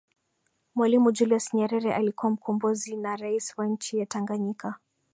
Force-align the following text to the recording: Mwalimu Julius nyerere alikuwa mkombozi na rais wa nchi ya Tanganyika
Mwalimu 0.75 1.11
Julius 1.11 1.53
nyerere 1.53 1.93
alikuwa 1.95 2.31
mkombozi 2.31 2.95
na 2.97 3.15
rais 3.15 3.57
wa 3.57 3.67
nchi 3.67 3.97
ya 3.99 4.05
Tanganyika 4.05 4.75